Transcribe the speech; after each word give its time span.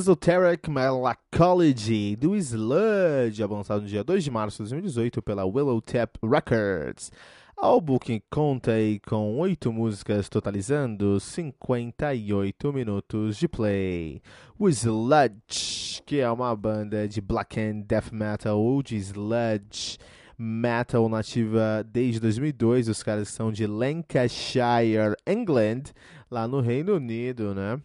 Esoteric 0.00 0.70
Melanchology 0.70 2.16
do 2.16 2.34
Sludge, 2.34 3.44
lançado 3.44 3.82
no 3.82 3.86
dia 3.86 4.02
2 4.02 4.24
de 4.24 4.30
março 4.30 4.64
de 4.64 4.70
2018 4.70 5.20
pela 5.20 5.44
Willow 5.44 5.78
Tap 5.82 6.16
Records. 6.22 7.12
Álbum 7.54 7.98
que 7.98 8.22
conta 8.30 8.72
com 9.06 9.38
8 9.38 9.70
músicas, 9.70 10.30
totalizando 10.30 11.20
58 11.20 12.72
minutos 12.72 13.36
de 13.36 13.46
play. 13.46 14.22
O 14.58 14.70
Sludge, 14.70 16.02
que 16.06 16.20
é 16.20 16.30
uma 16.30 16.56
banda 16.56 17.06
de 17.06 17.20
black 17.20 17.60
and 17.60 17.80
death 17.80 18.10
metal 18.10 18.58
ou 18.58 18.82
de 18.82 18.96
sludge 18.96 19.98
metal 20.38 21.10
nativa 21.10 21.84
desde 21.86 22.20
2002. 22.20 22.88
Os 22.88 23.02
caras 23.02 23.28
são 23.28 23.52
de 23.52 23.66
Lancashire, 23.66 25.14
England, 25.26 25.92
lá 26.30 26.48
no 26.48 26.62
Reino 26.62 26.94
Unido, 26.94 27.54
né? 27.54 27.78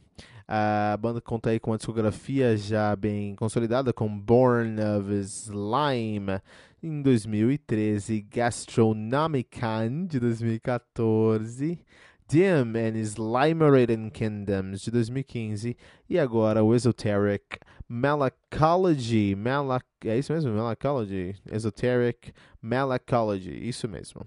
A 0.47 0.95
banda 0.97 1.19
conta 1.19 1.49
aí 1.49 1.59
com 1.59 1.71
uma 1.71 1.77
discografia 1.77 2.55
já 2.55 2.95
bem 2.95 3.35
consolidada, 3.35 3.91
com 3.91 4.07
Born 4.07 4.75
of 4.79 5.11
Slime 5.11 6.39
em 6.83 7.01
2013, 7.01 8.21
Gastronomican 8.21 10.05
de 10.05 10.19
2014, 10.19 11.79
Dim 12.27 12.77
and 12.77 12.97
Slimerated 12.99 14.11
Kingdoms 14.11 14.81
de 14.81 14.91
2015 14.91 15.75
e 16.07 16.19
agora 16.19 16.63
o 16.63 16.75
Esoteric 16.75 17.57
Malacology. 17.88 19.35
Malac 19.35 19.85
é 20.06 20.19
isso 20.19 20.31
mesmo? 20.31 20.51
Malacology? 20.53 21.35
Esoteric 21.51 22.31
Malacology, 22.62 23.67
isso 23.67 23.88
mesmo. 23.88 24.22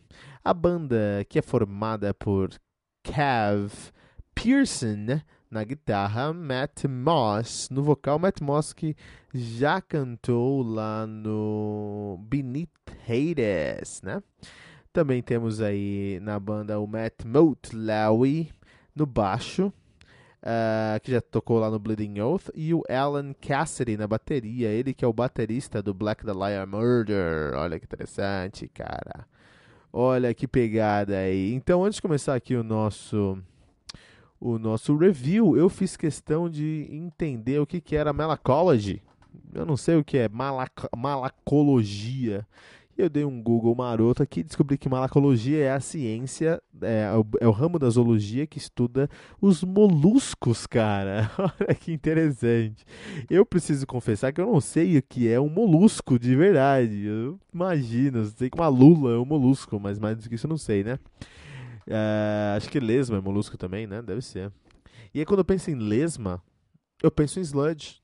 A 0.45 0.53
banda 0.53 1.25
que 1.29 1.39
é 1.39 1.43
formada 1.43 2.13
por 2.13 2.51
Cav 3.05 3.73
Pearson 4.35 5.21
na 5.51 5.65
guitarra, 5.65 6.33
Matt 6.33 6.85
Moss. 6.85 7.69
No 7.71 7.83
vocal, 7.83 8.19
Matt 8.19 8.41
Moss 8.41 8.73
que 8.73 8.97
já 9.35 9.81
cantou 9.81 10.63
lá 10.63 11.07
no 11.07 12.19
Beneath 12.23 12.69
Hades, 13.07 14.03
né? 14.03 14.23
Também 14.93 15.23
temos 15.23 15.61
aí 15.61 16.19
na 16.23 16.39
banda 16.41 16.79
o 16.81 16.87
Matt 16.87 17.25
Motlawi 17.25 18.51
no 18.95 19.07
baixo, 19.07 19.73
uh, 20.43 21.01
que 21.03 21.13
já 21.13 21.21
tocou 21.21 21.59
lá 21.59 21.71
no 21.71 21.79
Bleeding 21.79 22.21
Oath, 22.21 22.51
e 22.55 22.75
o 22.75 22.83
Alan 22.89 23.33
Cassidy 23.35 23.97
na 23.97 24.07
bateria, 24.07 24.69
ele 24.69 24.93
que 24.93 25.05
é 25.05 25.09
o 25.09 25.13
baterista 25.13 25.83
do 25.83 25.95
Black 25.95 26.25
the 26.25 26.33
Liar 26.33 26.67
Murder. 26.67 27.55
Olha 27.55 27.79
que 27.79 27.85
interessante, 27.85 28.67
cara. 28.69 29.27
Olha 29.93 30.35
que 30.35 30.47
pegada 30.47 31.17
aí. 31.17 31.55
Então, 31.55 31.85
antes 31.85 31.97
de 31.97 32.03
começar 32.03 32.35
aqui 32.35 32.55
o 32.55 32.65
nosso 32.65 33.39
o 34.41 34.59
nosso 34.59 34.97
review, 34.97 35.57
eu 35.57 35.69
fiz 35.69 35.97
questão 35.97 36.49
de 36.49 36.89
entender 36.91 37.59
o 37.59 37.67
que, 37.67 37.81
que 37.81 37.97
era 37.97 38.13
melacology. 38.13 39.03
Eu 39.53 39.67
não 39.67 39.77
sei 39.77 39.97
o 39.97 40.05
que 40.05 40.19
é 40.19 40.29
malac 40.29 40.89
malacologia. 40.97 42.47
Eu 42.97 43.09
dei 43.09 43.25
um 43.25 43.41
Google 43.41 43.77
maroto 43.77 44.25
aqui 44.25 44.41
e 44.41 44.43
descobri 44.43 44.77
que 44.77 44.89
malacologia 44.89 45.59
é 45.59 45.71
a 45.71 45.79
ciência, 45.79 46.61
é, 46.83 47.05
é, 47.05 47.17
o, 47.17 47.25
é, 47.41 47.49
ramo 47.49 47.79
da 47.79 47.89
zoologia 47.89 48.45
que 48.45 48.59
estuda 48.59 49.09
os 49.41 49.63
moluscos, 49.63 50.67
cara. 50.67 51.31
Olha 51.39 51.75
que 51.77 51.93
interessante. 51.93 52.85
Eu 53.31 53.47
preciso 53.47 53.87
confessar 53.87 54.33
que 54.33 54.41
eu 54.41 54.47
não 54.47 54.61
sei 54.61 54.99
o 54.99 55.03
que 55.03 55.29
é 55.29 55.41
um 55.41 55.49
molusco 55.49 56.19
de 56.19 56.35
verdade. 56.35 57.07
Eu 57.07 57.39
imagino, 57.55 58.25
sei 58.25 58.51
que 58.51 58.59
uma 58.59 58.67
lula 58.67 59.13
é 59.13 59.19
um 59.19 59.25
molusco, 59.25 59.79
mas 59.79 59.97
mais 59.97 60.17
do 60.17 60.29
que 60.29 60.35
isso 60.35 60.47
eu 60.47 60.51
não 60.51 60.59
sei, 60.59 60.83
né? 60.83 60.99
É, 61.89 62.55
acho 62.57 62.69
que 62.69 62.79
lesma 62.79 63.17
é 63.17 63.21
molusco 63.21 63.57
também, 63.57 63.87
né? 63.87 64.03
Deve 64.03 64.23
ser. 64.23 64.53
E 65.15 65.21
aí 65.21 65.25
quando 65.25 65.41
eu 65.41 65.45
penso 65.45 65.71
em 65.71 65.75
lesma, 65.75 66.43
eu 67.03 67.11
penso 67.11 67.39
em 67.39 67.43
sludge. 67.43 68.03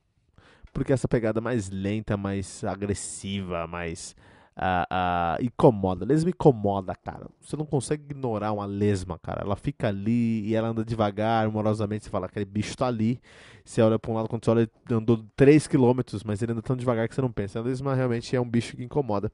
Porque 0.72 0.92
essa 0.92 1.06
pegada 1.06 1.40
mais 1.40 1.70
lenta, 1.70 2.16
mais 2.16 2.64
agressiva, 2.64 3.66
mais 3.66 4.16
uh, 4.58 5.42
incomoda. 5.42 6.04
Lesma 6.04 6.30
incomoda, 6.30 6.94
cara. 6.94 7.26
Você 7.40 7.56
não 7.56 7.66
consegue 7.66 8.04
ignorar 8.04 8.52
uma 8.52 8.66
lesma, 8.66 9.18
cara. 9.18 9.42
Ela 9.42 9.56
fica 9.56 9.88
ali 9.88 10.46
e 10.46 10.54
ela 10.54 10.68
anda 10.68 10.84
devagar, 10.84 11.46
amorosamente. 11.46 12.04
Você 12.04 12.10
fala, 12.10 12.26
aquele 12.26 12.44
bicho 12.44 12.76
tá 12.76 12.86
ali. 12.86 13.20
Você 13.64 13.80
olha 13.80 13.98
pra 13.98 14.10
um 14.10 14.14
lado, 14.14 14.28
quando 14.28 14.44
você 14.44 14.50
olha, 14.50 14.60
ele 14.60 14.98
andou 14.98 15.24
3km, 15.38 16.20
mas 16.26 16.42
ele 16.42 16.52
anda 16.52 16.60
tão 16.60 16.76
devagar 16.76 17.08
que 17.08 17.14
você 17.14 17.22
não 17.22 17.32
pensa. 17.32 17.58
A 17.58 17.62
lesma 17.62 17.94
realmente 17.94 18.36
é 18.36 18.40
um 18.40 18.48
bicho 18.48 18.76
que 18.76 18.84
incomoda. 18.84 19.32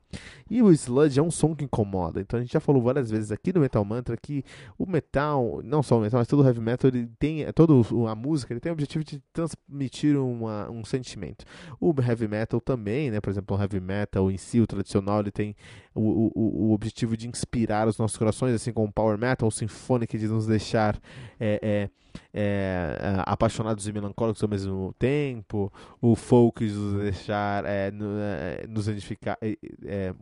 E 0.48 0.62
o 0.62 0.70
sludge 0.70 1.18
é 1.18 1.22
um 1.22 1.32
som 1.32 1.52
que 1.52 1.64
incomoda. 1.64 2.20
Então 2.20 2.38
a 2.38 2.40
gente 2.40 2.52
já 2.52 2.60
falou 2.60 2.80
várias 2.80 3.10
vezes 3.10 3.32
aqui 3.32 3.52
no 3.52 3.60
Metal 3.60 3.84
Mantra 3.84 4.16
que 4.16 4.44
o 4.78 4.86
metal, 4.86 5.60
não 5.64 5.82
só 5.82 5.98
o 5.98 6.00
metal, 6.00 6.20
mas 6.20 6.28
todo 6.28 6.44
o 6.44 6.46
heavy 6.46 6.60
metal, 6.60 6.88
ele 6.88 7.10
tem, 7.18 7.44
toda 7.52 7.72
a 8.08 8.14
música, 8.14 8.52
ele 8.52 8.60
tem 8.60 8.70
o 8.70 8.72
objetivo 8.74 9.02
de 9.02 9.20
transmitir 9.32 10.16
uma, 10.16 10.70
um 10.70 10.84
sentimento. 10.84 11.44
O 11.80 11.92
heavy 12.00 12.28
metal 12.28 12.60
também, 12.60 13.10
né? 13.10 13.20
Por 13.20 13.30
exemplo, 13.30 13.56
o 13.56 13.60
heavy 13.60 13.80
metal 13.80 14.30
em 14.30 14.36
si, 14.36 14.60
o 14.60 14.66
tradicional, 14.66 15.09
ele 15.18 15.32
tem 15.32 15.56
o, 15.94 16.30
o, 16.34 16.68
o 16.68 16.72
objetivo 16.72 17.16
de 17.16 17.26
inspirar 17.26 17.88
os 17.88 17.98
nossos 17.98 18.16
corações, 18.16 18.54
assim 18.54 18.72
como 18.72 18.86
o 18.86 18.92
power 18.92 19.18
metal, 19.18 19.48
o 19.48 19.52
symphonic 19.52 20.16
de 20.16 20.28
nos 20.28 20.46
deixar 20.46 20.96
é, 21.40 21.58
é, 21.62 21.90
é, 22.32 23.22
apaixonados 23.26 23.88
e 23.88 23.92
melancólicos 23.92 24.42
ao 24.42 24.48
mesmo 24.48 24.94
tempo, 24.98 25.72
o 26.00 26.14
folk 26.14 26.64
de 26.64 26.72
nos 26.72 27.02
deixar 27.02 27.64
é, 27.64 27.88
é, 27.88 28.66
nos 28.68 28.86
identificar, 28.86 29.36
é, 29.40 30.14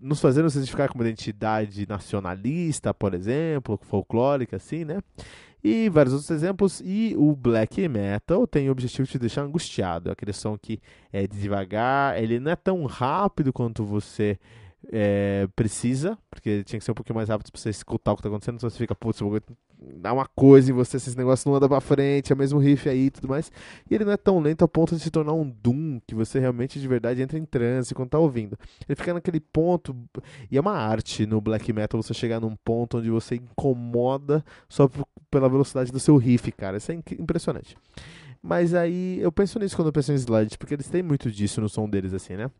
nos 0.00 0.20
fazer 0.20 0.42
nos 0.42 0.54
identificar 0.54 0.88
com 0.88 0.94
uma 0.98 1.04
identidade 1.04 1.86
nacionalista, 1.88 2.92
por 2.92 3.14
exemplo, 3.14 3.78
folclórica, 3.82 4.56
assim, 4.56 4.84
né? 4.84 5.00
e 5.62 5.88
vários 5.88 6.12
outros 6.12 6.30
exemplos. 6.30 6.80
E 6.84 7.14
o 7.16 7.34
black 7.34 7.86
metal 7.88 8.46
tem 8.46 8.68
o 8.68 8.72
objetivo 8.72 9.06
de 9.06 9.12
te 9.12 9.18
deixar 9.18 9.42
angustiado. 9.42 10.10
Aquele 10.10 10.32
som 10.32 10.56
que 10.58 10.80
é 11.12 11.26
devagar, 11.26 12.20
ele 12.20 12.40
não 12.40 12.50
é 12.50 12.56
tão 12.56 12.84
rápido 12.86 13.52
quanto 13.52 13.84
você 13.84 14.38
é, 14.92 15.46
precisa, 15.54 16.18
porque 16.30 16.64
tinha 16.64 16.78
que 16.78 16.84
ser 16.84 16.92
um 16.92 16.94
pouquinho 16.94 17.16
mais 17.16 17.28
rápido 17.28 17.50
pra 17.52 17.60
você 17.60 17.70
escutar 17.70 18.12
o 18.12 18.16
que 18.16 18.22
tá 18.22 18.28
acontecendo, 18.28 18.56
então 18.56 18.70
você 18.70 18.78
fica, 18.78 18.94
putz, 18.94 19.20
dá 19.96 20.12
uma 20.12 20.26
coisa 20.26 20.70
em 20.70 20.74
você, 20.74 20.96
esse 20.96 21.16
negócio 21.16 21.48
não 21.48 21.56
anda 21.56 21.68
pra 21.68 21.80
frente, 21.80 22.32
é 22.32 22.34
o 22.34 22.38
mesmo 22.38 22.58
riff 22.58 22.88
aí 22.88 23.06
e 23.06 23.10
tudo 23.10 23.28
mais. 23.28 23.50
E 23.90 23.94
ele 23.94 24.04
não 24.04 24.12
é 24.12 24.16
tão 24.16 24.38
lento 24.40 24.64
a 24.64 24.68
ponto 24.68 24.94
de 24.94 25.00
se 25.00 25.10
tornar 25.10 25.32
um 25.32 25.48
Doom, 25.48 26.00
que 26.06 26.14
você 26.14 26.38
realmente 26.38 26.80
de 26.80 26.86
verdade 26.86 27.22
entra 27.22 27.38
em 27.38 27.44
transe 27.44 27.94
quando 27.94 28.10
tá 28.10 28.18
ouvindo. 28.18 28.58
Ele 28.88 28.96
fica 28.96 29.14
naquele 29.14 29.40
ponto, 29.40 29.96
e 30.50 30.56
é 30.56 30.60
uma 30.60 30.74
arte 30.74 31.26
no 31.26 31.40
black 31.40 31.72
metal 31.72 32.02
você 32.02 32.12
chegar 32.12 32.40
num 32.40 32.56
ponto 32.56 32.98
onde 32.98 33.10
você 33.10 33.36
incomoda 33.36 34.44
só 34.68 34.88
pela 35.30 35.48
velocidade 35.48 35.90
do 35.90 36.00
seu 36.00 36.16
riff, 36.16 36.50
cara. 36.52 36.76
Isso 36.76 36.92
é 36.92 36.94
impressionante. 37.18 37.76
Mas 38.42 38.74
aí 38.74 39.18
eu 39.20 39.30
penso 39.30 39.58
nisso 39.58 39.76
quando 39.76 39.88
eu 39.88 39.92
penso 39.92 40.12
em 40.12 40.16
slide, 40.16 40.56
porque 40.58 40.74
eles 40.74 40.88
têm 40.88 41.02
muito 41.02 41.30
disso 41.30 41.60
no 41.60 41.68
som 41.68 41.88
deles, 41.88 42.14
assim, 42.14 42.36
né? 42.36 42.50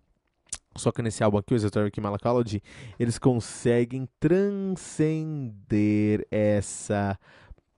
Só 0.77 0.93
que 0.93 1.03
nesse 1.03 1.25
álbum 1.25 1.39
aqui, 1.39 1.53
o 1.53 1.57
Esoteric 1.57 2.01
Malacology, 2.01 2.63
eles 2.99 3.19
conseguem 3.19 4.09
transcender 4.21 6.27
essa 6.31 7.19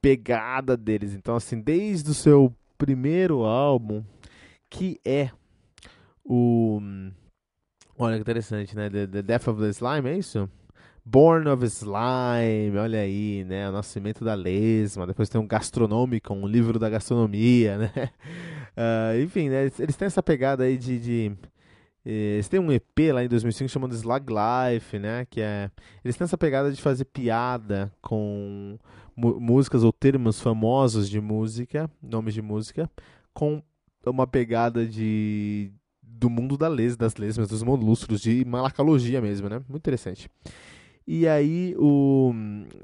pegada 0.01 0.77
deles. 0.77 1.15
Então, 1.15 1.37
assim, 1.37 1.61
desde 1.61 2.11
o 2.11 2.15
seu 2.15 2.55
primeiro 2.77 3.45
álbum, 3.45 4.05
que 4.69 5.01
é 5.05 5.31
o. 6.25 6.81
Olha 7.97 8.17
que 8.17 8.23
interessante, 8.23 8.75
né? 8.75 8.91
The, 8.91 9.07
the 9.07 9.23
Death 9.23 9.49
of 9.49 9.61
the 9.61 9.69
Slime, 9.69 10.09
é 10.09 10.19
isso? 10.19 10.49
Born 11.05 11.49
of 11.49 11.65
Slime, 11.65 12.79
olha 12.79 13.01
aí, 13.01 13.45
né? 13.45 13.69
O 13.69 13.73
nascimento 13.73 14.25
da 14.25 14.35
lesma. 14.35 15.07
Depois 15.07 15.29
tem 15.29 15.41
um 15.41 15.47
gastronômico, 15.47 16.33
um 16.33 16.47
livro 16.47 16.79
da 16.79 16.89
gastronomia, 16.89 17.79
né? 17.79 17.93
Uh, 18.77 19.19
enfim, 19.23 19.49
né? 19.49 19.71
Eles, 19.79 19.97
têm 19.97 20.07
essa 20.07 20.23
pegada 20.23 20.65
aí 20.65 20.79
de, 20.79 20.99
de 20.99 21.33
eles 22.05 22.49
têm 22.49 22.59
um 22.59 22.73
EP 22.73 23.13
lá 23.13 23.25
em 23.25 23.29
2005 23.29 23.69
chamado 23.69 23.95
Slug 23.95 24.27
Life, 24.29 24.99
né? 24.99 25.25
Que 25.31 25.41
é. 25.41 25.71
Eles 26.05 26.17
têm 26.17 26.25
essa 26.25 26.39
pegada 26.39 26.73
de 26.73 26.81
fazer 26.81 27.05
piada 27.05 27.93
com 28.01 28.79
músicas 29.17 29.85
ou 29.85 29.93
termos 29.93 30.41
famosos 30.41 31.09
de 31.09 31.21
música, 31.21 31.91
nomes 32.03 32.35
de 32.35 32.43
música, 32.43 32.91
com 33.33 33.63
uma 34.05 34.27
pegada 34.27 34.87
de 34.87 35.73
do 36.03 36.31
mundo 36.31 36.57
da 36.57 36.69
les, 36.69 36.97
das 36.97 37.17
lesmas, 37.17 37.49
dos 37.49 37.63
moluscos, 37.63 38.21
de 38.21 38.45
malacologia 38.45 39.21
mesmo, 39.21 39.49
né? 39.49 39.61
Muito 39.69 39.83
interessante. 39.83 40.29
E 41.07 41.27
aí, 41.27 41.75
o, 41.79 42.33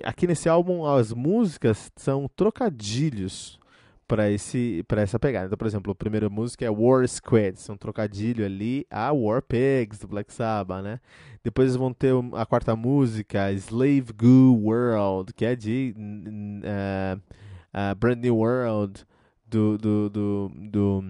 aqui 0.03 0.27
nesse 0.27 0.49
álbum, 0.49 0.85
as 0.85 1.13
músicas 1.13 1.91
são 1.97 2.29
trocadilhos 2.35 3.61
para 4.09 4.31
esse 4.31 4.83
para 4.89 5.03
essa 5.03 5.19
pegada. 5.19 5.47
Então, 5.47 5.59
por 5.59 5.67
exemplo, 5.67 5.93
a 5.93 5.95
primeira 5.95 6.31
música 6.31 6.65
é 6.65 6.71
War 6.71 7.07
Squads, 7.07 7.69
um 7.69 7.77
trocadilho 7.77 8.45
ali 8.45 8.87
a 8.91 9.13
War 9.13 9.43
Pigs 9.43 10.01
do 10.01 10.09
Black 10.09 10.33
Sabbath, 10.33 10.83
né? 10.83 10.99
Depois 11.45 11.67
eles 11.69 11.77
vão 11.77 11.93
ter 11.93 12.15
a 12.35 12.47
quarta 12.47 12.75
música, 12.75 13.53
Slave 13.53 14.13
Goo 14.17 14.59
World, 14.65 15.33
que 15.35 15.45
é 15.45 15.55
de 15.55 15.95
uh, 15.97 17.19
uh, 17.19 17.95
Brand 17.97 18.19
New 18.19 18.37
World 18.37 19.05
do 19.47 19.77
do 19.77 20.09
do, 20.09 20.53
do 20.55 21.05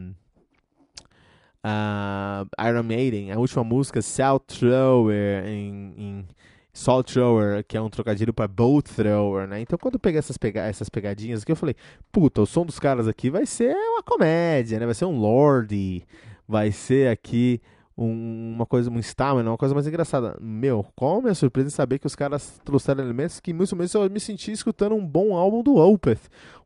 uh, 1.65 2.69
Iron 2.69 2.83
Maiden. 2.83 3.31
A 3.31 3.39
última 3.39 3.62
música, 3.62 4.03
South 4.03 4.41
Thrower 4.49 5.47
em, 5.47 5.95
em 5.97 6.29
Salt 6.78 7.12
Thrower, 7.12 7.64
que 7.66 7.76
é 7.76 7.80
um 7.80 7.90
trocadilho 7.90 8.32
para 8.32 8.46
Boat 8.46 8.94
Thrower, 8.94 9.48
né? 9.48 9.60
Então 9.60 9.76
quando 9.76 9.94
eu 9.94 10.00
peguei 10.00 10.20
essas, 10.20 10.38
pega 10.38 10.62
essas 10.62 10.88
pegadinhas 10.88 11.42
aqui, 11.42 11.50
eu 11.50 11.56
falei, 11.56 11.75
puta, 12.12 12.40
o 12.40 12.46
som 12.46 12.64
dos 12.64 12.78
caras 12.78 13.08
aqui 13.08 13.28
vai 13.28 13.46
ser 13.46 13.75
uma 13.75 14.00
comédia, 14.00 14.78
né? 14.78 14.86
Vai 14.86 14.94
ser 14.94 15.04
um 15.04 15.19
Lorde, 15.19 16.04
vai 16.46 16.70
ser 16.70 17.10
aqui 17.10 17.60
um, 17.99 18.53
uma 18.55 18.65
coisa, 18.65 18.89
um 18.89 18.99
stamina, 19.00 19.50
uma 19.50 19.59
coisa 19.59 19.75
mais 19.75 19.87
engraçada. 19.89 20.39
Meu, 20.41 20.87
qual 20.95 21.19
a 21.19 21.23
minha 21.23 21.35
surpresa 21.35 21.67
em 21.67 21.71
saber 21.71 21.99
que 21.99 22.06
os 22.06 22.15
caras 22.15 22.61
trouxeram 22.65 23.03
elementos 23.03 23.41
que 23.41 23.53
muito 23.53 23.75
menos 23.75 23.93
eu 23.93 24.09
me 24.09 24.21
senti 24.21 24.53
escutando 24.53 24.95
um 24.95 25.05
bom 25.05 25.37
álbum 25.37 25.65
do 25.65 25.75
Opeth. 25.75 26.21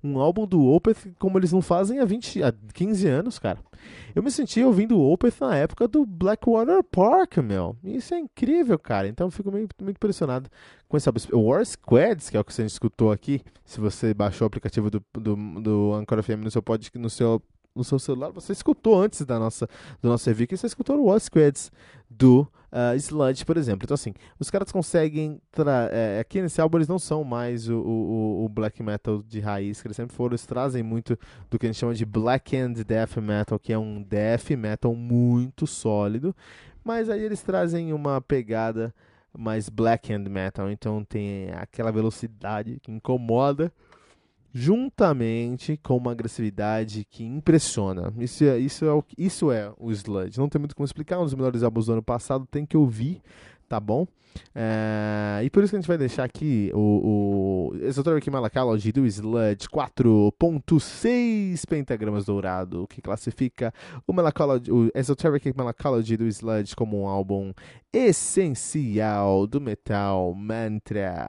Um 0.04 0.18
álbum 0.18 0.46
do 0.46 0.62
Opeth 0.66 1.14
como 1.18 1.38
eles 1.38 1.50
não 1.50 1.62
fazem 1.62 2.00
há, 2.00 2.04
20, 2.04 2.42
há 2.42 2.52
15 2.74 3.08
anos, 3.08 3.38
cara. 3.38 3.58
Eu 4.14 4.22
me 4.22 4.30
senti 4.30 4.62
ouvindo 4.62 4.98
o 4.98 5.12
Opeth 5.12 5.40
na 5.40 5.56
época 5.56 5.88
do 5.88 6.04
Blackwater 6.04 6.84
Park, 6.84 7.38
meu. 7.38 7.74
Isso 7.82 8.14
é 8.14 8.18
incrível, 8.18 8.78
cara. 8.78 9.08
Então 9.08 9.28
eu 9.28 9.30
fico 9.30 9.50
muito, 9.50 9.74
muito 9.82 9.96
impressionado 9.96 10.50
com 10.86 10.98
esse 10.98 11.08
álbum. 11.08 11.20
O 11.32 11.48
War 11.48 11.64
Squads, 11.64 12.28
que 12.28 12.36
é 12.36 12.40
o 12.40 12.44
que 12.44 12.52
você 12.52 12.66
escutou 12.66 13.10
aqui, 13.10 13.40
se 13.64 13.80
você 13.80 14.12
baixou 14.12 14.44
o 14.44 14.48
aplicativo 14.48 14.90
do, 14.90 15.02
do, 15.14 15.34
do 15.62 15.94
Anchor 15.94 16.22
FM 16.22 16.44
no 16.44 16.50
seu, 16.50 16.62
pod, 16.62 16.90
no 16.94 17.08
seu 17.08 17.42
no 17.74 17.82
seu 17.82 17.98
celular, 17.98 18.30
você 18.30 18.52
escutou 18.52 19.00
antes 19.00 19.24
da 19.24 19.38
nossa, 19.38 19.68
do 20.00 20.08
nosso 20.08 20.28
review, 20.28 20.46
que 20.46 20.56
você 20.56 20.66
escutou 20.66 20.98
o 20.98 21.04
What 21.06 21.24
Squads 21.24 21.72
do 22.08 22.46
uh, 22.70 22.96
Sludge, 22.96 23.44
por 23.44 23.56
exemplo. 23.56 23.84
Então, 23.84 23.94
assim, 23.94 24.12
os 24.38 24.50
caras 24.50 24.70
conseguem. 24.70 25.40
É, 25.90 26.20
aqui 26.20 26.40
nesse 26.42 26.60
álbum 26.60 26.78
eles 26.78 26.88
não 26.88 26.98
são 26.98 27.24
mais 27.24 27.68
o, 27.68 27.78
o, 27.78 28.44
o, 28.44 28.48
black 28.48 28.82
metal 28.82 29.22
de 29.22 29.40
raiz, 29.40 29.80
que 29.80 29.86
eles 29.86 29.96
sempre 29.96 30.14
foram. 30.14 30.32
Eles 30.32 30.46
trazem 30.46 30.82
muito 30.82 31.18
do 31.50 31.58
que 31.58 31.66
a 31.66 31.68
gente 31.68 31.78
chama 31.78 31.94
de 31.94 32.04
black 32.04 32.56
and 32.56 32.72
death 32.72 33.16
metal, 33.16 33.58
que 33.58 33.72
é 33.72 33.78
um 33.78 34.02
death 34.02 34.50
metal 34.50 34.94
muito 34.94 35.66
sólido. 35.66 36.34
Mas 36.84 37.08
aí 37.08 37.22
eles 37.22 37.42
trazem 37.42 37.92
uma 37.92 38.20
pegada 38.20 38.94
mais 39.36 39.68
black 39.68 40.12
and 40.12 40.28
metal, 40.28 40.70
então 40.70 41.02
tem 41.04 41.50
aquela 41.52 41.90
velocidade 41.90 42.78
que 42.82 42.92
incomoda 42.92 43.72
juntamente 44.52 45.78
com 45.82 45.96
uma 45.96 46.12
agressividade 46.12 47.06
que 47.10 47.24
impressiona. 47.24 48.12
Isso 48.18 48.44
é, 48.44 48.58
isso 48.58 48.84
é, 48.84 48.92
o, 48.92 49.04
isso 49.16 49.50
é 49.50 49.72
o 49.78 49.90
Sludge. 49.90 50.38
Não 50.38 50.48
tem 50.48 50.58
muito 50.58 50.76
como 50.76 50.84
explicar, 50.84 51.18
um 51.18 51.24
dos 51.24 51.34
melhores 51.34 51.62
álbuns 51.62 51.86
do 51.86 51.92
ano 51.92 52.02
passado, 52.02 52.46
tem 52.50 52.66
que 52.66 52.76
ouvir, 52.76 53.22
tá 53.68 53.80
bom? 53.80 54.06
É, 54.54 55.40
e 55.44 55.50
por 55.50 55.62
isso 55.62 55.70
que 55.70 55.76
a 55.76 55.80
gente 55.80 55.88
vai 55.88 55.98
deixar 55.98 56.24
aqui 56.24 56.70
o, 56.74 57.72
o 57.72 57.76
Esoteric 57.84 58.30
Malacology 58.30 58.92
do 58.92 59.06
Sludge 59.06 59.68
4.6 59.68 61.66
pentagramas 61.66 62.24
dourado, 62.24 62.86
que 62.88 63.02
classifica 63.02 63.72
o, 64.06 64.12
Malacology, 64.12 64.70
o 64.70 64.90
Esoteric 64.94 65.52
Malacology 65.56 66.16
do 66.16 66.26
Sludge 66.26 66.74
como 66.76 67.02
um 67.02 67.06
álbum 67.06 67.52
essencial 67.92 69.46
do 69.46 69.60
metal 69.60 70.34
mantra. 70.34 71.28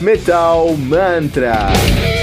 Metal 0.00 0.76
Mantra. 0.76 2.21